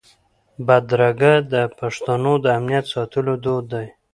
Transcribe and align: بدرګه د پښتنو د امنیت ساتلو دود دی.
بدرګه 0.67 1.33
د 1.51 1.53
پښتنو 1.79 2.33
د 2.43 2.45
امنیت 2.57 2.85
ساتلو 2.93 3.33
دود 3.43 3.65
دی. 3.73 3.87